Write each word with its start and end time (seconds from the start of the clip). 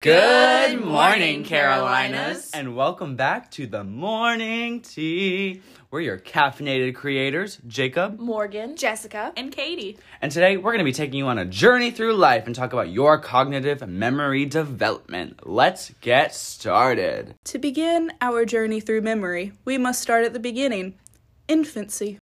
Good 0.00 0.80
morning, 0.84 1.42
Carolinas. 1.42 2.52
And 2.54 2.76
welcome 2.76 3.16
back 3.16 3.50
to 3.50 3.66
the 3.66 3.82
Morning 3.82 4.80
Tea. 4.80 5.60
We're 5.90 6.02
your 6.02 6.20
caffeinated 6.20 6.94
creators, 6.94 7.58
Jacob. 7.66 8.20
Morgan, 8.20 8.76
Jessica. 8.76 9.32
and 9.36 9.50
Katie. 9.50 9.98
And 10.22 10.30
today 10.30 10.56
we're 10.56 10.70
going 10.70 10.78
to 10.78 10.84
be 10.84 10.92
taking 10.92 11.18
you 11.18 11.26
on 11.26 11.36
a 11.36 11.44
journey 11.44 11.90
through 11.90 12.14
life 12.14 12.46
and 12.46 12.54
talk 12.54 12.72
about 12.72 12.90
your 12.90 13.18
cognitive 13.18 13.88
memory 13.88 14.46
development. 14.46 15.40
Let's 15.44 15.92
get 16.00 16.32
started. 16.32 17.34
To 17.46 17.58
begin 17.58 18.12
our 18.20 18.44
journey 18.44 18.78
through 18.78 19.00
memory, 19.00 19.50
we 19.64 19.78
must 19.78 20.00
start 20.00 20.24
at 20.24 20.32
the 20.32 20.38
beginning 20.38 20.94
infancy. 21.48 22.18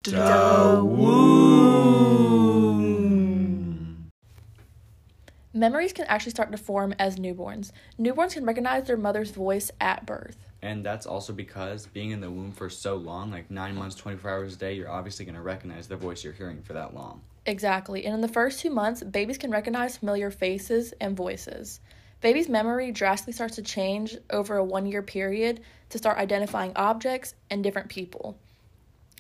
Memories 5.57 5.95
can 5.95 6.05
actually 6.05 6.33
start 6.33 6.53
to 6.53 6.59
form 6.59 6.95
as 6.99 7.17
newborns. 7.17 7.73
Newborns 7.99 8.35
can 8.35 8.45
recognize 8.45 8.87
their 8.87 8.99
mother's 8.99 9.31
voice 9.31 9.71
at 9.81 10.05
birth. 10.05 10.37
And 10.61 10.85
that's 10.85 11.07
also 11.07 11.33
because 11.33 11.87
being 11.87 12.11
in 12.11 12.21
the 12.21 12.31
womb 12.31 12.53
for 12.53 12.69
so 12.69 12.97
long, 12.97 13.31
like 13.31 13.51
nine 13.51 13.75
months, 13.75 13.97
24 13.97 14.31
hours 14.31 14.55
a 14.55 14.59
day, 14.59 14.75
you're 14.75 14.91
obviously 14.91 15.25
going 15.25 15.35
to 15.35 15.41
recognize 15.41 15.89
the 15.89 15.97
voice 15.97 16.23
you're 16.23 16.35
hearing 16.35 16.61
for 16.61 16.75
that 16.75 16.95
long. 16.95 17.23
Exactly. 17.47 18.05
And 18.05 18.15
in 18.15 18.21
the 18.21 18.29
first 18.29 18.61
two 18.61 18.69
months, 18.69 19.03
babies 19.03 19.39
can 19.39 19.51
recognize 19.51 19.97
familiar 19.97 20.31
faces 20.31 20.93
and 21.01 21.17
voices. 21.17 21.81
Baby's 22.21 22.51
memory 22.51 22.93
drastically 22.93 23.33
starts 23.33 23.57
to 23.57 23.63
change 23.63 24.19
over 24.29 24.59
a 24.59 24.65
one 24.65 24.85
year 24.85 25.01
period 25.01 25.63
to 25.89 25.97
start 25.97 26.19
identifying 26.19 26.73
objects 26.77 27.35
and 27.49 27.65
different 27.65 27.89
people. 27.89 28.37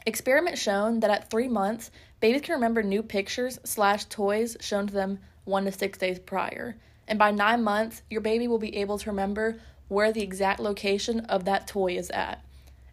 Experiments 0.04 0.60
shown 0.60 1.00
that 1.00 1.10
at 1.10 1.30
three 1.30 1.48
months, 1.48 1.90
babies 2.20 2.42
can 2.42 2.56
remember 2.56 2.82
new 2.82 3.02
pictures 3.02 3.58
slash 3.64 4.04
toys 4.04 4.58
shown 4.60 4.86
to 4.86 4.92
them 4.92 5.18
one 5.46 5.64
to 5.64 5.72
six 5.72 5.96
days 5.96 6.18
prior. 6.18 6.76
And 7.08 7.18
by 7.18 7.30
nine 7.30 7.64
months, 7.64 8.02
your 8.10 8.20
baby 8.20 8.46
will 8.46 8.58
be 8.58 8.76
able 8.76 8.98
to 8.98 9.10
remember 9.10 9.58
where 9.88 10.12
the 10.12 10.22
exact 10.22 10.60
location 10.60 11.20
of 11.20 11.44
that 11.44 11.66
toy 11.66 11.96
is 11.96 12.10
at. 12.10 12.44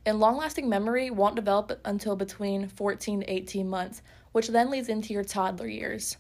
And 0.05 0.19
long 0.19 0.38
lasting 0.38 0.69
memory 0.69 1.09
won't 1.09 1.36
develop 1.36 1.80
until 1.86 2.16
between 2.16 2.67
14 2.67 3.22
to 3.22 3.31
18 3.31 3.69
months, 3.69 4.02
which 4.31 4.50
then 4.50 4.69
leads 4.69 4.89
into 4.89 5.13
your 5.13 5.23
toddler 5.23 5.67
years. 5.67 6.17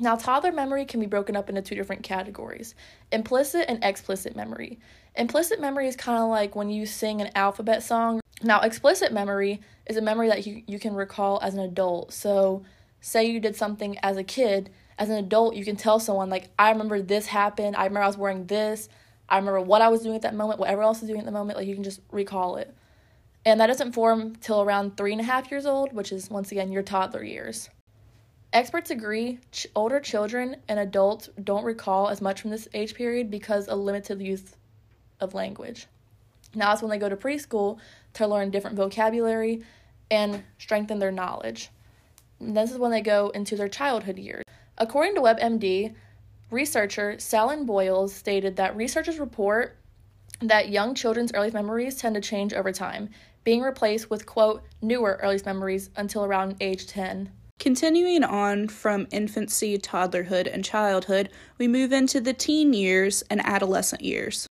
Now, 0.00 0.14
toddler 0.14 0.52
memory 0.52 0.84
can 0.84 1.00
be 1.00 1.06
broken 1.06 1.36
up 1.36 1.48
into 1.48 1.60
two 1.60 1.74
different 1.74 2.04
categories 2.04 2.74
implicit 3.10 3.66
and 3.68 3.82
explicit 3.82 4.36
memory. 4.36 4.78
Implicit 5.16 5.60
memory 5.60 5.88
is 5.88 5.96
kind 5.96 6.22
of 6.22 6.28
like 6.28 6.54
when 6.54 6.70
you 6.70 6.86
sing 6.86 7.20
an 7.20 7.30
alphabet 7.34 7.82
song. 7.82 8.20
Now, 8.42 8.60
explicit 8.60 9.12
memory 9.12 9.60
is 9.86 9.96
a 9.96 10.02
memory 10.02 10.28
that 10.28 10.46
you, 10.46 10.62
you 10.66 10.78
can 10.78 10.94
recall 10.94 11.40
as 11.42 11.54
an 11.54 11.60
adult. 11.60 12.12
So, 12.12 12.62
say 13.00 13.24
you 13.24 13.40
did 13.40 13.56
something 13.56 13.98
as 13.98 14.16
a 14.16 14.22
kid, 14.22 14.70
as 14.98 15.08
an 15.10 15.16
adult, 15.16 15.54
you 15.54 15.64
can 15.64 15.76
tell 15.76 16.00
someone, 16.00 16.28
like, 16.28 16.50
I 16.58 16.70
remember 16.70 17.00
this 17.00 17.26
happened, 17.26 17.76
I 17.76 17.84
remember 17.84 18.02
I 18.02 18.06
was 18.08 18.16
wearing 18.16 18.46
this, 18.46 18.88
I 19.28 19.36
remember 19.36 19.60
what 19.60 19.80
I 19.80 19.88
was 19.88 20.02
doing 20.02 20.16
at 20.16 20.22
that 20.22 20.34
moment, 20.34 20.58
whatever 20.58 20.82
else 20.82 21.00
is 21.02 21.08
doing 21.08 21.20
at 21.20 21.26
the 21.26 21.32
moment, 21.32 21.58
like, 21.58 21.68
you 21.68 21.74
can 21.74 21.84
just 21.84 22.00
recall 22.10 22.56
it. 22.56 22.74
And 23.44 23.60
that 23.60 23.68
doesn't 23.68 23.92
form 23.92 24.34
till 24.36 24.60
around 24.60 24.96
three 24.96 25.12
and 25.12 25.20
a 25.20 25.24
half 25.24 25.50
years 25.50 25.66
old, 25.66 25.92
which 25.92 26.12
is 26.12 26.28
once 26.28 26.50
again 26.50 26.72
your 26.72 26.82
toddler 26.82 27.22
years. 27.22 27.70
Experts 28.52 28.90
agree 28.90 29.38
ch- 29.52 29.66
older 29.76 30.00
children 30.00 30.56
and 30.68 30.78
adults 30.78 31.28
don't 31.44 31.64
recall 31.64 32.08
as 32.08 32.20
much 32.20 32.40
from 32.40 32.50
this 32.50 32.66
age 32.74 32.94
period 32.94 33.30
because 33.30 33.68
of 33.68 33.78
limited 33.78 34.20
use 34.20 34.56
of 35.20 35.34
language. 35.34 35.86
Now 36.54 36.72
it's 36.72 36.82
when 36.82 36.90
they 36.90 36.98
go 36.98 37.10
to 37.10 37.16
preschool 37.16 37.78
to 38.14 38.26
learn 38.26 38.50
different 38.50 38.76
vocabulary 38.76 39.62
and 40.10 40.42
strengthen 40.58 40.98
their 40.98 41.12
knowledge. 41.12 41.68
And 42.40 42.56
this 42.56 42.72
is 42.72 42.78
when 42.78 42.90
they 42.90 43.02
go 43.02 43.28
into 43.30 43.54
their 43.54 43.68
childhood 43.68 44.18
years. 44.18 44.44
According 44.80 45.16
to 45.16 45.20
WebMD, 45.20 45.94
researcher 46.52 47.14
Salynn 47.18 47.66
Boyles 47.66 48.14
stated 48.14 48.56
that 48.56 48.76
researchers 48.76 49.18
report 49.18 49.76
that 50.40 50.68
young 50.68 50.94
children's 50.94 51.32
earliest 51.34 51.54
memories 51.54 51.96
tend 51.96 52.14
to 52.14 52.20
change 52.20 52.54
over 52.54 52.70
time, 52.70 53.10
being 53.42 53.60
replaced 53.60 54.08
with, 54.08 54.24
quote, 54.24 54.62
newer 54.80 55.18
earliest 55.20 55.46
memories 55.46 55.90
until 55.96 56.24
around 56.24 56.56
age 56.60 56.86
10. 56.86 57.28
Continuing 57.58 58.22
on 58.22 58.68
from 58.68 59.08
infancy, 59.10 59.78
toddlerhood, 59.78 60.52
and 60.52 60.64
childhood, 60.64 61.28
we 61.58 61.66
move 61.66 61.92
into 61.92 62.20
the 62.20 62.32
teen 62.32 62.72
years 62.72 63.22
and 63.30 63.44
adolescent 63.44 64.02
years. 64.02 64.47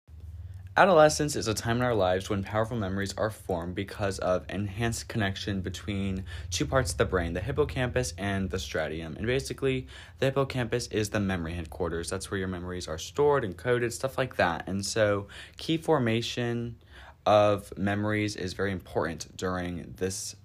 Adolescence 0.77 1.35
is 1.35 1.47
a 1.47 1.55
time 1.55 1.77
in 1.77 1.81
our 1.81 1.95
lives 1.95 2.29
when 2.29 2.43
powerful 2.43 2.77
memories 2.77 3.11
are 3.17 3.31
formed 3.31 3.73
because 3.73 4.19
of 4.19 4.45
enhanced 4.47 5.07
connection 5.07 5.59
between 5.59 6.23
two 6.51 6.67
parts 6.67 6.91
of 6.91 6.99
the 6.99 7.05
brain, 7.05 7.33
the 7.33 7.39
hippocampus 7.39 8.13
and 8.15 8.51
the 8.51 8.57
striatum. 8.57 9.17
And 9.17 9.25
basically, 9.25 9.87
the 10.19 10.27
hippocampus 10.27 10.85
is 10.89 11.09
the 11.09 11.19
memory 11.19 11.55
headquarters. 11.55 12.11
That's 12.11 12.29
where 12.29 12.37
your 12.37 12.47
memories 12.47 12.87
are 12.87 12.99
stored 12.99 13.43
and 13.43 13.57
coded, 13.57 13.91
stuff 13.91 14.19
like 14.19 14.35
that. 14.35 14.67
And 14.67 14.85
so, 14.85 15.25
key 15.57 15.77
formation 15.77 16.75
of 17.25 17.75
memories 17.75 18.35
is 18.35 18.53
very 18.53 18.71
important 18.71 19.35
during 19.35 19.95
this 19.97 20.35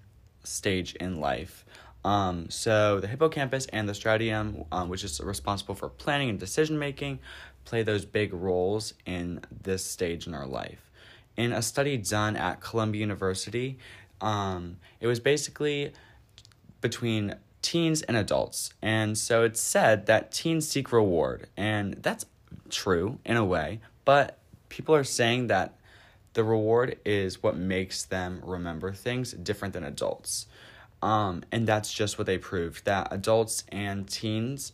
stage 0.43 0.95
in 0.95 1.19
life. 1.19 1.63
Um, 2.05 2.49
so 2.49 2.99
the 2.99 3.07
hippocampus 3.07 3.65
and 3.67 3.87
the 3.87 3.93
striatum, 3.93 4.65
um, 4.71 4.89
which 4.89 5.03
is 5.03 5.21
responsible 5.21 5.75
for 5.75 5.89
planning 5.89 6.29
and 6.29 6.39
decision 6.39 6.77
making, 6.77 7.19
play 7.65 7.83
those 7.83 8.05
big 8.05 8.33
roles 8.33 8.93
in 9.05 9.41
this 9.63 9.85
stage 9.85 10.27
in 10.27 10.33
our 10.33 10.47
life. 10.47 10.89
In 11.35 11.51
a 11.51 11.61
study 11.61 11.97
done 11.97 12.35
at 12.35 12.61
Columbia 12.61 13.01
University, 13.01 13.77
um, 14.21 14.77
it 14.99 15.07
was 15.07 15.19
basically 15.19 15.93
between 16.81 17.35
teens 17.61 18.01
and 18.03 18.15
adults. 18.15 18.73
And 18.81 19.17
so 19.17 19.43
it's 19.43 19.59
said 19.59 20.05
that 20.05 20.31
teens 20.31 20.67
seek 20.67 20.91
reward. 20.91 21.47
And 21.57 21.95
that's 21.95 22.25
true 22.69 23.19
in 23.25 23.37
a 23.37 23.45
way, 23.45 23.79
but 24.05 24.37
people 24.69 24.93
are 24.95 25.03
saying 25.03 25.47
that 25.47 25.75
the 26.33 26.43
reward 26.43 26.97
is 27.05 27.41
what 27.43 27.55
makes 27.55 28.03
them 28.03 28.41
remember 28.43 28.91
things 28.91 29.31
different 29.33 29.73
than 29.73 29.83
adults. 29.83 30.47
Um, 31.01 31.43
and 31.51 31.67
that's 31.67 31.91
just 31.93 32.17
what 32.17 32.27
they 32.27 32.37
proved 32.37 32.85
that 32.85 33.07
adults 33.11 33.65
and 33.69 34.07
teens 34.07 34.71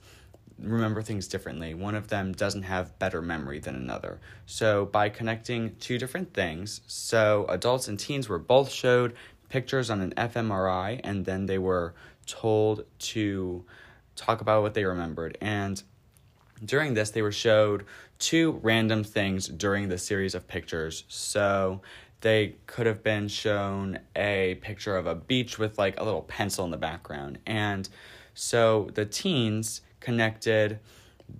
remember 0.61 1.01
things 1.01 1.27
differently. 1.27 1.73
One 1.73 1.95
of 1.95 2.07
them 2.07 2.31
doesn't 2.33 2.63
have 2.63 2.97
better 2.99 3.21
memory 3.21 3.59
than 3.59 3.75
another. 3.75 4.19
So, 4.45 4.85
by 4.85 5.09
connecting 5.09 5.75
two 5.79 5.97
different 5.97 6.33
things, 6.33 6.81
so 6.87 7.45
adults 7.49 7.87
and 7.87 7.99
teens 7.99 8.29
were 8.29 8.39
both 8.39 8.69
showed 8.71 9.15
pictures 9.49 9.89
on 9.89 10.01
an 10.01 10.13
fMRI 10.15 11.01
and 11.03 11.25
then 11.25 11.47
they 11.47 11.57
were 11.57 11.95
told 12.25 12.85
to 12.99 13.65
talk 14.15 14.41
about 14.41 14.61
what 14.61 14.73
they 14.73 14.85
remembered. 14.85 15.37
And 15.41 15.81
during 16.63 16.93
this, 16.93 17.11
they 17.11 17.21
were 17.21 17.31
showed 17.31 17.85
two 18.19 18.59
random 18.61 19.03
things 19.03 19.47
during 19.47 19.89
the 19.89 19.97
series 19.97 20.35
of 20.35 20.47
pictures. 20.47 21.05
So, 21.07 21.81
they 22.21 22.55
could 22.65 22.85
have 22.85 23.03
been 23.03 23.27
shown 23.27 23.99
a 24.15 24.55
picture 24.55 24.97
of 24.97 25.07
a 25.07 25.15
beach 25.15 25.57
with 25.57 25.77
like 25.77 25.99
a 25.99 26.03
little 26.03 26.23
pencil 26.23 26.65
in 26.65 26.71
the 26.71 26.77
background. 26.77 27.39
And 27.45 27.87
so 28.33 28.89
the 28.93 29.05
teens 29.05 29.81
connected 29.99 30.79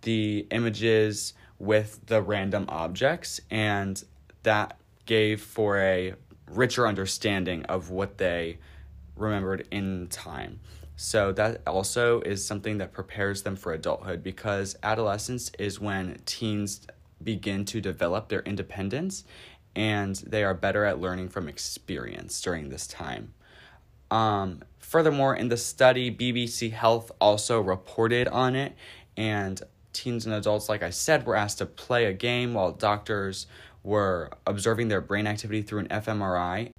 the 0.02 0.48
images 0.52 1.34
with 1.58 2.00
the 2.06 2.22
random 2.22 2.66
objects, 2.70 3.42
and 3.50 4.04
that 4.44 4.78
gave 5.06 5.42
for 5.42 5.80
a 5.80 6.14
richer 6.48 6.88
understanding 6.88 7.64
of 7.66 7.90
what 7.90 8.18
they 8.18 8.58
remembered 9.16 9.68
in 9.72 10.08
time. 10.08 10.60
So 10.96 11.32
that 11.34 11.62
also 11.66 12.22
is 12.22 12.46
something 12.46 12.78
that 12.80 12.92
prepares 12.92 13.44
them 13.44 13.56
for 13.56 13.72
adulthood 13.72 14.22
because 14.22 14.76
adolescence 14.84 15.52
is 15.58 15.80
when 15.80 16.20
teens 16.26 16.86
begin 17.24 17.66
to 17.66 17.82
develop 17.82 18.30
their 18.30 18.42
independence 18.42 19.24
and 19.76 20.16
they 20.18 20.44
are 20.44 20.54
better 20.54 20.84
at 20.84 21.00
learning 21.00 21.30
from 21.30 21.48
experience 21.48 22.42
during 22.42 22.70
this 22.70 22.88
time. 22.88 23.34
Um, 24.12 24.62
furthermore, 24.80 25.36
in 25.36 25.50
the 25.50 25.58
study, 25.58 26.12
BBC 26.14 26.72
Health 26.72 27.12
also 27.20 27.62
reported 27.62 28.28
on 28.28 28.56
it, 28.56 28.76
and 29.18 29.62
teens 29.94 30.26
and 30.26 30.34
adults, 30.36 30.70
like 30.70 30.84
I 30.84 30.90
said, 30.90 31.26
were 31.26 31.36
asked 31.36 31.60
to 31.60 31.66
play 31.66 32.06
a 32.06 32.14
game 32.14 32.54
while 32.54 32.72
doctors 32.72 33.48
were 33.84 34.32
observing 34.46 34.88
their 34.88 35.02
brain 35.02 35.28
activity 35.28 35.62
through 35.62 35.80
an 35.80 35.88
fMRI. 35.88 36.72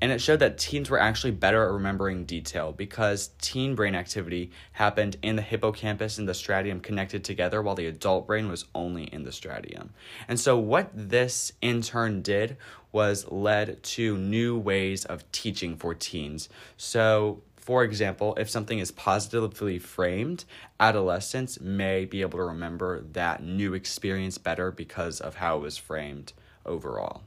And 0.00 0.10
it 0.10 0.20
showed 0.20 0.38
that 0.38 0.56
teens 0.56 0.88
were 0.88 0.98
actually 0.98 1.32
better 1.32 1.62
at 1.62 1.72
remembering 1.72 2.24
detail 2.24 2.72
because 2.72 3.30
teen 3.40 3.74
brain 3.74 3.94
activity 3.94 4.50
happened 4.72 5.16
in 5.22 5.36
the 5.36 5.42
hippocampus 5.42 6.16
and 6.16 6.26
the 6.26 6.32
striatum 6.32 6.82
connected 6.82 7.22
together 7.22 7.60
while 7.60 7.74
the 7.74 7.86
adult 7.86 8.26
brain 8.26 8.48
was 8.48 8.64
only 8.74 9.04
in 9.04 9.24
the 9.24 9.30
striatum. 9.30 9.90
And 10.26 10.40
so, 10.40 10.58
what 10.58 10.90
this 10.94 11.52
in 11.60 11.82
turn 11.82 12.22
did 12.22 12.56
was 12.92 13.30
led 13.30 13.82
to 13.82 14.16
new 14.16 14.58
ways 14.58 15.04
of 15.04 15.30
teaching 15.32 15.76
for 15.76 15.94
teens. 15.94 16.48
So, 16.76 17.42
for 17.56 17.84
example, 17.84 18.34
if 18.36 18.48
something 18.48 18.78
is 18.78 18.90
positively 18.90 19.78
framed, 19.78 20.44
adolescents 20.80 21.60
may 21.60 22.06
be 22.06 22.22
able 22.22 22.38
to 22.38 22.44
remember 22.44 23.02
that 23.12 23.42
new 23.42 23.74
experience 23.74 24.38
better 24.38 24.72
because 24.72 25.20
of 25.20 25.36
how 25.36 25.58
it 25.58 25.60
was 25.60 25.76
framed 25.76 26.32
overall. 26.64 27.22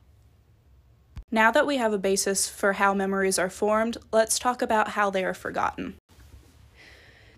Now 1.34 1.50
that 1.50 1.66
we 1.66 1.78
have 1.78 1.94
a 1.94 1.98
basis 1.98 2.48
for 2.48 2.74
how 2.74 2.94
memories 2.94 3.40
are 3.40 3.50
formed, 3.50 3.98
let's 4.12 4.38
talk 4.38 4.62
about 4.62 4.90
how 4.90 5.10
they 5.10 5.26
are 5.26 5.34
forgotten. 5.34 5.96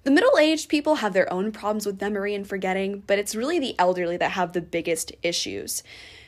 The 0.04 0.12
middle 0.12 0.38
aged 0.38 0.68
people 0.68 0.96
have 0.96 1.14
their 1.14 1.32
own 1.32 1.54
problems 1.54 1.86
with 1.86 2.02
memory 2.02 2.36
and 2.36 2.46
forgetting, 2.46 3.04
but 3.08 3.20
it's 3.20 3.36
really 3.36 3.58
the 3.58 3.74
elderly 3.80 4.18
that 4.18 4.32
have 4.32 4.52
the 4.52 4.60
biggest 4.60 5.14
issues. 5.24 5.82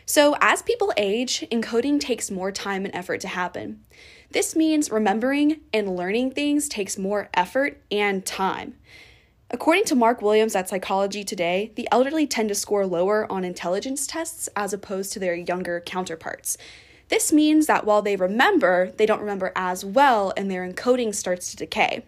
So, 0.05 0.37
as 0.39 0.61
people 0.61 0.93
age, 0.95 1.43
encoding 1.51 1.99
takes 1.99 2.31
more 2.31 2.53
time 2.53 2.85
and 2.85 2.95
effort 2.95 3.19
to 3.19 3.27
happen. 3.27 3.83
This 4.31 4.55
means 4.55 4.89
remembering 4.89 5.59
and 5.73 5.93
learning 5.93 6.31
things 6.31 6.69
takes 6.69 6.97
more 6.97 7.29
effort 7.33 7.81
and 7.91 8.25
time. 8.25 8.75
According 9.51 9.83
to 9.85 9.95
Mark 9.95 10.21
Williams 10.21 10.55
at 10.55 10.69
Psychology 10.69 11.25
Today, 11.25 11.73
the 11.75 11.89
elderly 11.91 12.27
tend 12.27 12.47
to 12.47 12.55
score 12.55 12.85
lower 12.85 13.29
on 13.29 13.43
intelligence 13.43 14.07
tests 14.07 14.47
as 14.55 14.71
opposed 14.71 15.11
to 15.11 15.19
their 15.19 15.35
younger 15.35 15.81
counterparts. 15.81 16.57
This 17.09 17.31
means 17.31 17.67
that 17.67 17.85
while 17.85 18.01
they 18.01 18.15
remember, 18.15 18.91
they 18.97 19.05
don't 19.05 19.21
remember 19.21 19.51
as 19.55 19.85
well 19.85 20.33
and 20.35 20.51
their 20.51 20.67
encoding 20.67 21.15
starts 21.15 21.51
to 21.51 21.57
decay. 21.57 22.03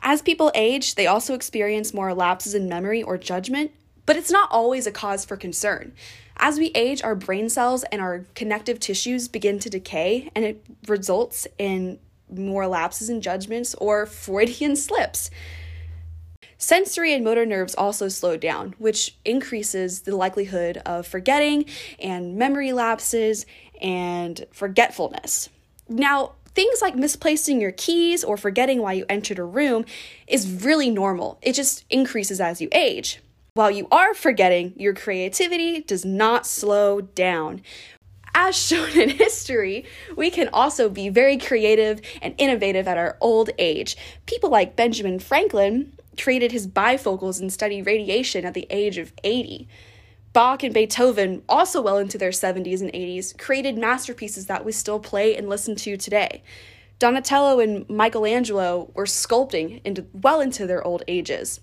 As 0.00 0.22
people 0.22 0.52
age, 0.54 0.94
they 0.94 1.06
also 1.06 1.34
experience 1.34 1.94
more 1.94 2.14
lapses 2.14 2.54
in 2.54 2.68
memory 2.68 3.02
or 3.02 3.18
judgment, 3.18 3.72
but 4.04 4.16
it's 4.16 4.30
not 4.30 4.50
always 4.52 4.86
a 4.86 4.92
cause 4.92 5.24
for 5.24 5.36
concern. 5.36 5.92
As 6.36 6.58
we 6.58 6.66
age, 6.74 7.02
our 7.02 7.14
brain 7.14 7.48
cells 7.48 7.82
and 7.84 8.00
our 8.00 8.26
connective 8.34 8.78
tissues 8.78 9.26
begin 9.26 9.58
to 9.60 9.70
decay, 9.70 10.30
and 10.34 10.44
it 10.44 10.64
results 10.86 11.46
in 11.58 11.98
more 12.30 12.66
lapses 12.66 13.08
in 13.08 13.20
judgments 13.20 13.74
or 13.76 14.06
Freudian 14.06 14.76
slips. 14.76 15.30
Sensory 16.58 17.12
and 17.12 17.24
motor 17.24 17.44
nerves 17.44 17.74
also 17.74 18.08
slow 18.08 18.36
down, 18.36 18.74
which 18.78 19.16
increases 19.24 20.02
the 20.02 20.16
likelihood 20.16 20.78
of 20.86 21.06
forgetting 21.06 21.66
and 21.98 22.36
memory 22.36 22.72
lapses 22.72 23.44
and 23.80 24.46
forgetfulness. 24.52 25.50
Now, 25.88 26.32
things 26.54 26.80
like 26.80 26.96
misplacing 26.96 27.60
your 27.60 27.72
keys 27.72 28.24
or 28.24 28.36
forgetting 28.36 28.80
why 28.80 28.94
you 28.94 29.04
entered 29.08 29.38
a 29.38 29.44
room 29.44 29.84
is 30.26 30.64
really 30.64 30.90
normal. 30.90 31.38
It 31.42 31.52
just 31.52 31.84
increases 31.90 32.40
as 32.40 32.60
you 32.60 32.68
age. 32.72 33.20
While 33.52 33.70
you 33.70 33.88
are 33.90 34.14
forgetting, 34.14 34.72
your 34.76 34.94
creativity 34.94 35.82
does 35.82 36.04
not 36.04 36.46
slow 36.46 37.00
down. 37.00 37.62
As 38.34 38.54
shown 38.66 38.90
in 38.90 39.10
history, 39.10 39.84
we 40.16 40.30
can 40.30 40.48
also 40.48 40.88
be 40.88 41.08
very 41.08 41.38
creative 41.38 42.00
and 42.20 42.34
innovative 42.38 42.88
at 42.88 42.98
our 42.98 43.16
old 43.20 43.50
age. 43.58 43.96
People 44.26 44.50
like 44.50 44.76
Benjamin 44.76 45.18
Franklin 45.18 45.92
created 46.16 46.52
his 46.52 46.66
bifocals 46.66 47.40
and 47.40 47.52
studied 47.52 47.86
radiation 47.86 48.44
at 48.44 48.54
the 48.54 48.66
age 48.70 48.98
of 48.98 49.12
80. 49.24 49.68
Bach 50.32 50.62
and 50.62 50.74
Beethoven, 50.74 51.42
also 51.48 51.80
well 51.80 51.96
into 51.96 52.18
their 52.18 52.30
70s 52.30 52.80
and 52.80 52.92
80s, 52.92 53.38
created 53.38 53.78
masterpieces 53.78 54.46
that 54.46 54.64
we 54.64 54.72
still 54.72 55.00
play 55.00 55.34
and 55.34 55.48
listen 55.48 55.74
to 55.76 55.96
today. 55.96 56.42
Donatello 56.98 57.60
and 57.60 57.88
Michelangelo 57.88 58.90
were 58.94 59.04
sculpting 59.04 59.80
into 59.84 60.06
well 60.12 60.40
into 60.40 60.66
their 60.66 60.82
old 60.82 61.02
ages. 61.08 61.60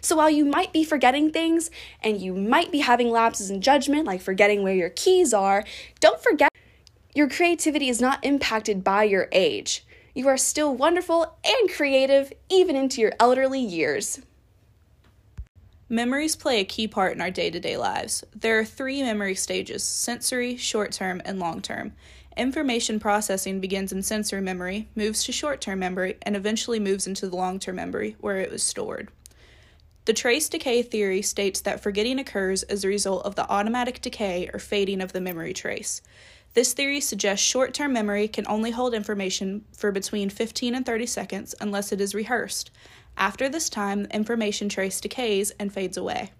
So 0.00 0.16
while 0.16 0.30
you 0.30 0.44
might 0.44 0.72
be 0.72 0.84
forgetting 0.84 1.32
things 1.32 1.70
and 2.00 2.20
you 2.20 2.34
might 2.34 2.70
be 2.70 2.78
having 2.78 3.10
lapses 3.10 3.50
in 3.50 3.60
judgment, 3.60 4.06
like 4.06 4.20
forgetting 4.20 4.62
where 4.62 4.74
your 4.74 4.90
keys 4.90 5.34
are, 5.34 5.64
don't 6.00 6.22
forget 6.22 6.50
your 7.14 7.28
creativity 7.28 7.88
is 7.88 8.00
not 8.00 8.24
impacted 8.24 8.82
by 8.82 9.04
your 9.04 9.28
age. 9.32 9.84
You 10.14 10.28
are 10.28 10.36
still 10.36 10.74
wonderful 10.74 11.38
and 11.42 11.72
creative 11.72 12.32
even 12.50 12.76
into 12.76 13.00
your 13.00 13.12
elderly 13.18 13.60
years. 13.60 14.20
Memories 15.88 16.36
play 16.36 16.60
a 16.60 16.64
key 16.64 16.86
part 16.86 17.14
in 17.14 17.22
our 17.22 17.30
day 17.30 17.50
to 17.50 17.58
day 17.58 17.78
lives. 17.78 18.22
There 18.34 18.58
are 18.58 18.64
three 18.64 19.02
memory 19.02 19.34
stages 19.34 19.82
sensory, 19.82 20.56
short 20.56 20.92
term, 20.92 21.22
and 21.24 21.38
long 21.38 21.62
term. 21.62 21.92
Information 22.36 23.00
processing 23.00 23.60
begins 23.60 23.92
in 23.92 24.02
sensory 24.02 24.40
memory, 24.40 24.88
moves 24.94 25.24
to 25.24 25.32
short 25.32 25.62
term 25.62 25.78
memory, 25.78 26.18
and 26.22 26.36
eventually 26.36 26.78
moves 26.78 27.06
into 27.06 27.28
the 27.28 27.36
long 27.36 27.58
term 27.58 27.76
memory, 27.76 28.16
where 28.20 28.38
it 28.38 28.50
was 28.50 28.62
stored. 28.62 29.10
The 30.04 30.12
trace 30.12 30.48
decay 30.48 30.82
theory 30.82 31.22
states 31.22 31.60
that 31.60 31.82
forgetting 31.82 32.18
occurs 32.18 32.64
as 32.64 32.84
a 32.84 32.88
result 32.88 33.24
of 33.24 33.34
the 33.34 33.48
automatic 33.50 34.02
decay 34.02 34.50
or 34.52 34.58
fading 34.58 35.00
of 35.00 35.12
the 35.12 35.20
memory 35.20 35.54
trace. 35.54 36.02
This 36.54 36.74
theory 36.74 37.00
suggests 37.00 37.46
short 37.46 37.72
term 37.72 37.92
memory 37.92 38.28
can 38.28 38.46
only 38.46 38.72
hold 38.72 38.92
information 38.92 39.64
for 39.72 39.90
between 39.90 40.28
15 40.28 40.74
and 40.74 40.84
30 40.84 41.06
seconds 41.06 41.54
unless 41.60 41.92
it 41.92 42.00
is 42.00 42.14
rehearsed. 42.14 42.70
After 43.16 43.48
this 43.48 43.70
time, 43.70 44.04
the 44.04 44.14
information 44.14 44.68
trace 44.68 45.00
decays 45.00 45.50
and 45.58 45.72
fades 45.72 45.96
away. 45.96 46.32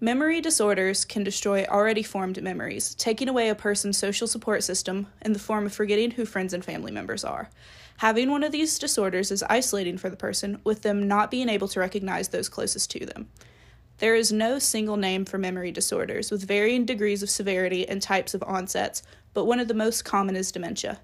Memory 0.00 0.40
disorders 0.40 1.04
can 1.04 1.24
destroy 1.24 1.64
already 1.64 2.04
formed 2.04 2.40
memories, 2.40 2.94
taking 2.94 3.28
away 3.28 3.48
a 3.48 3.54
person's 3.54 3.98
social 3.98 4.28
support 4.28 4.62
system 4.62 5.08
in 5.22 5.32
the 5.32 5.40
form 5.40 5.66
of 5.66 5.74
forgetting 5.74 6.12
who 6.12 6.24
friends 6.24 6.54
and 6.54 6.64
family 6.64 6.92
members 6.92 7.24
are. 7.24 7.50
Having 7.96 8.30
one 8.30 8.44
of 8.44 8.52
these 8.52 8.78
disorders 8.78 9.32
is 9.32 9.42
isolating 9.50 9.98
for 9.98 10.08
the 10.08 10.16
person, 10.16 10.60
with 10.62 10.82
them 10.82 11.08
not 11.08 11.32
being 11.32 11.48
able 11.48 11.66
to 11.66 11.80
recognize 11.80 12.28
those 12.28 12.48
closest 12.48 12.92
to 12.92 13.04
them. 13.04 13.28
There 13.98 14.14
is 14.14 14.30
no 14.30 14.60
single 14.60 14.96
name 14.96 15.24
for 15.24 15.38
memory 15.38 15.72
disorders, 15.72 16.30
with 16.30 16.46
varying 16.46 16.84
degrees 16.84 17.24
of 17.24 17.30
severity 17.30 17.88
and 17.88 18.00
types 18.00 18.32
of 18.32 18.44
onsets, 18.44 19.02
but 19.34 19.44
one 19.44 19.58
of 19.58 19.66
the 19.66 19.74
most 19.74 20.04
common 20.04 20.36
is 20.36 20.52
dementia. 20.52 21.00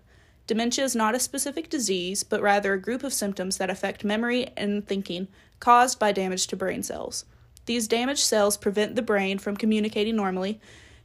Dementia 0.46 0.84
is 0.84 0.94
not 0.94 1.14
a 1.14 1.18
specific 1.20 1.68
disease, 1.68 2.22
but 2.22 2.40
rather 2.40 2.72
a 2.72 2.80
group 2.80 3.02
of 3.02 3.12
symptoms 3.12 3.56
that 3.56 3.68
affect 3.68 4.04
memory 4.04 4.46
and 4.56 4.86
thinking 4.86 5.26
caused 5.58 5.98
by 5.98 6.12
damage 6.12 6.46
to 6.46 6.56
brain 6.56 6.84
cells. 6.84 7.24
These 7.66 7.88
damaged 7.88 8.20
cells 8.20 8.56
prevent 8.56 8.94
the 8.94 9.02
brain 9.02 9.38
from 9.38 9.56
communicating 9.56 10.14
normally, 10.14 10.60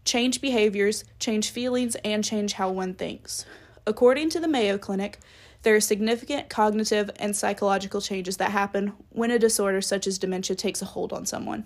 change 0.06 0.42
behaviors, 0.42 1.06
change 1.18 1.50
feelings, 1.50 1.96
and 2.04 2.24
change 2.24 2.54
how 2.54 2.70
one 2.70 2.94
thinks. 2.94 3.46
According 3.88 4.30
to 4.32 4.40
the 4.40 4.48
Mayo 4.48 4.78
Clinic, 4.78 5.18
there 5.64 5.76
are 5.76 5.82
significant 5.82 6.50
cognitive 6.50 7.10
and 7.18 7.36
psychological 7.36 8.00
changes 8.00 8.38
that 8.38 8.52
happen 8.52 8.94
when 9.10 9.32
a 9.32 9.40
disorder 9.40 9.82
such 9.82 10.06
as 10.06 10.20
dementia 10.20 10.56
takes 10.56 10.82
a 10.82 10.86
hold 10.86 11.12
on 11.12 11.26
someone. 11.26 11.66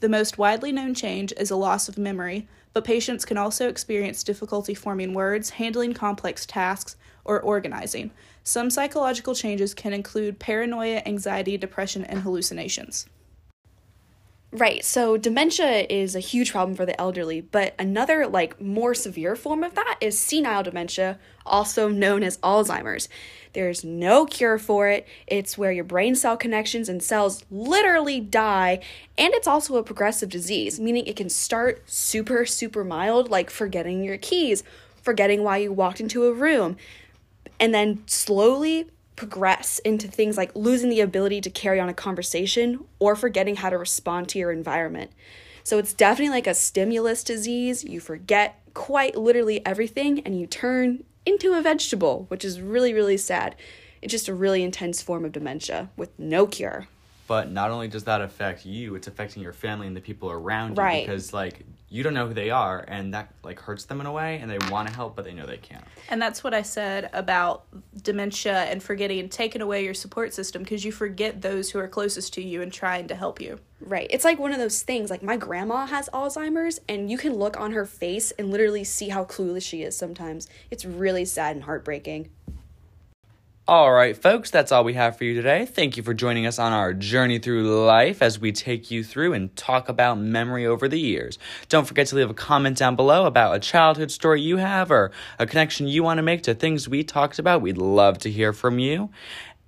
The 0.00 0.08
most 0.08 0.38
widely 0.38 0.72
known 0.72 0.94
change 0.94 1.32
is 1.36 1.50
a 1.50 1.56
loss 1.56 1.88
of 1.88 1.96
memory, 1.96 2.46
but 2.72 2.84
patients 2.84 3.24
can 3.24 3.38
also 3.38 3.68
experience 3.68 4.22
difficulty 4.22 4.74
forming 4.74 5.14
words, 5.14 5.50
handling 5.50 5.94
complex 5.94 6.44
tasks, 6.44 6.96
or 7.24 7.40
organizing. 7.40 8.10
Some 8.42 8.68
psychological 8.68 9.34
changes 9.34 9.72
can 9.72 9.92
include 9.92 10.38
paranoia, 10.38 11.02
anxiety, 11.06 11.56
depression, 11.56 12.04
and 12.04 12.20
hallucinations. 12.20 13.06
Right. 14.56 14.84
So 14.84 15.16
dementia 15.16 15.84
is 15.90 16.14
a 16.14 16.20
huge 16.20 16.52
problem 16.52 16.76
for 16.76 16.86
the 16.86 16.98
elderly, 17.00 17.40
but 17.40 17.74
another 17.76 18.24
like 18.28 18.60
more 18.60 18.94
severe 18.94 19.34
form 19.34 19.64
of 19.64 19.74
that 19.74 19.96
is 20.00 20.16
senile 20.16 20.62
dementia, 20.62 21.18
also 21.44 21.88
known 21.88 22.22
as 22.22 22.38
Alzheimer's. 22.38 23.08
There's 23.52 23.82
no 23.82 24.26
cure 24.26 24.58
for 24.58 24.88
it. 24.88 25.08
It's 25.26 25.58
where 25.58 25.72
your 25.72 25.82
brain 25.82 26.14
cell 26.14 26.36
connections 26.36 26.88
and 26.88 27.02
cells 27.02 27.44
literally 27.50 28.20
die, 28.20 28.78
and 29.18 29.34
it's 29.34 29.48
also 29.48 29.74
a 29.74 29.82
progressive 29.82 30.28
disease, 30.28 30.78
meaning 30.78 31.04
it 31.06 31.16
can 31.16 31.30
start 31.30 31.82
super 31.90 32.46
super 32.46 32.84
mild 32.84 33.30
like 33.30 33.50
forgetting 33.50 34.04
your 34.04 34.18
keys, 34.18 34.62
forgetting 35.02 35.42
why 35.42 35.56
you 35.56 35.72
walked 35.72 35.98
into 35.98 36.26
a 36.26 36.32
room, 36.32 36.76
and 37.58 37.74
then 37.74 38.04
slowly 38.06 38.88
progress 39.16 39.78
into 39.80 40.08
things 40.08 40.36
like 40.36 40.50
losing 40.54 40.90
the 40.90 41.00
ability 41.00 41.40
to 41.42 41.50
carry 41.50 41.78
on 41.80 41.88
a 41.88 41.94
conversation 41.94 42.84
or 42.98 43.14
forgetting 43.14 43.56
how 43.56 43.70
to 43.70 43.78
respond 43.78 44.28
to 44.30 44.38
your 44.38 44.50
environment. 44.50 45.10
So 45.62 45.78
it's 45.78 45.94
definitely 45.94 46.30
like 46.34 46.46
a 46.46 46.54
stimulus 46.54 47.24
disease. 47.24 47.84
You 47.84 48.00
forget 48.00 48.60
quite 48.74 49.16
literally 49.16 49.64
everything 49.64 50.20
and 50.20 50.38
you 50.38 50.46
turn 50.46 51.04
into 51.24 51.54
a 51.54 51.62
vegetable, 51.62 52.26
which 52.28 52.44
is 52.44 52.60
really, 52.60 52.92
really 52.92 53.16
sad. 53.16 53.54
It's 54.02 54.10
just 54.10 54.28
a 54.28 54.34
really 54.34 54.62
intense 54.62 55.00
form 55.00 55.24
of 55.24 55.32
dementia 55.32 55.88
with 55.96 56.10
no 56.18 56.46
cure. 56.46 56.88
But 57.26 57.50
not 57.50 57.70
only 57.70 57.88
does 57.88 58.04
that 58.04 58.20
affect 58.20 58.66
you, 58.66 58.94
it's 58.96 59.06
affecting 59.06 59.42
your 59.42 59.54
family 59.54 59.86
and 59.86 59.96
the 59.96 60.02
people 60.02 60.30
around 60.30 60.76
you 60.76 60.82
Right. 60.82 61.06
because 61.06 61.32
like 61.32 61.64
you 61.94 62.02
don't 62.02 62.12
know 62.12 62.26
who 62.26 62.34
they 62.34 62.50
are 62.50 62.84
and 62.88 63.14
that 63.14 63.32
like 63.44 63.60
hurts 63.60 63.84
them 63.84 64.00
in 64.00 64.06
a 64.06 64.10
way 64.10 64.40
and 64.42 64.50
they 64.50 64.58
want 64.68 64.88
to 64.88 64.92
help 64.92 65.14
but 65.14 65.24
they 65.24 65.32
know 65.32 65.46
they 65.46 65.58
can't. 65.58 65.84
And 66.08 66.20
that's 66.20 66.42
what 66.42 66.52
I 66.52 66.62
said 66.62 67.08
about 67.12 67.66
dementia 68.02 68.64
and 68.64 68.82
forgetting 68.82 69.20
and 69.20 69.30
taking 69.30 69.62
away 69.62 69.84
your 69.84 69.94
support 69.94 70.34
system 70.34 70.64
because 70.64 70.84
you 70.84 70.90
forget 70.90 71.40
those 71.40 71.70
who 71.70 71.78
are 71.78 71.86
closest 71.86 72.34
to 72.34 72.42
you 72.42 72.62
and 72.62 72.72
trying 72.72 73.06
to 73.06 73.14
help 73.14 73.40
you. 73.40 73.60
Right. 73.80 74.08
It's 74.10 74.24
like 74.24 74.40
one 74.40 74.50
of 74.50 74.58
those 74.58 74.82
things. 74.82 75.08
Like 75.08 75.22
my 75.22 75.36
grandma 75.36 75.86
has 75.86 76.08
Alzheimer's, 76.08 76.80
and 76.88 77.10
you 77.10 77.18
can 77.18 77.34
look 77.34 77.60
on 77.60 77.72
her 77.72 77.84
face 77.84 78.32
and 78.32 78.50
literally 78.50 78.82
see 78.82 79.10
how 79.10 79.24
clueless 79.24 79.62
she 79.62 79.82
is 79.82 79.96
sometimes. 79.96 80.48
It's 80.70 80.84
really 80.84 81.24
sad 81.24 81.54
and 81.54 81.64
heartbreaking. 81.64 82.30
All 83.66 83.90
right, 83.90 84.14
folks, 84.14 84.50
that's 84.50 84.72
all 84.72 84.84
we 84.84 84.92
have 84.92 85.16
for 85.16 85.24
you 85.24 85.32
today. 85.32 85.64
Thank 85.64 85.96
you 85.96 86.02
for 86.02 86.12
joining 86.12 86.44
us 86.44 86.58
on 86.58 86.74
our 86.74 86.92
journey 86.92 87.38
through 87.38 87.86
life 87.86 88.20
as 88.20 88.38
we 88.38 88.52
take 88.52 88.90
you 88.90 89.02
through 89.02 89.32
and 89.32 89.56
talk 89.56 89.88
about 89.88 90.18
memory 90.18 90.66
over 90.66 90.86
the 90.86 91.00
years. 91.00 91.38
Don't 91.70 91.86
forget 91.86 92.08
to 92.08 92.16
leave 92.16 92.28
a 92.28 92.34
comment 92.34 92.76
down 92.76 92.94
below 92.94 93.24
about 93.24 93.56
a 93.56 93.58
childhood 93.58 94.10
story 94.10 94.42
you 94.42 94.58
have 94.58 94.90
or 94.90 95.12
a 95.38 95.46
connection 95.46 95.88
you 95.88 96.02
want 96.02 96.18
to 96.18 96.22
make 96.22 96.42
to 96.42 96.52
things 96.52 96.90
we 96.90 97.04
talked 97.04 97.38
about. 97.38 97.62
We'd 97.62 97.78
love 97.78 98.18
to 98.18 98.30
hear 98.30 98.52
from 98.52 98.78
you. 98.78 99.08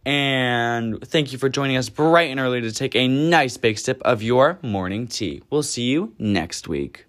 And 0.04 1.00
thank 1.02 1.32
you 1.32 1.38
for 1.38 1.48
joining 1.48 1.78
us 1.78 1.88
bright 1.88 2.30
and 2.30 2.38
early 2.38 2.60
to 2.60 2.72
take 2.72 2.94
a 2.94 3.08
nice 3.08 3.56
big 3.56 3.78
sip 3.78 4.02
of 4.02 4.22
your 4.22 4.58
morning 4.60 5.06
tea. 5.06 5.42
We'll 5.48 5.62
see 5.62 5.84
you 5.84 6.12
next 6.18 6.68
week. 6.68 7.06